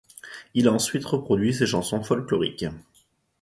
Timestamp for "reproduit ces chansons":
1.05-2.03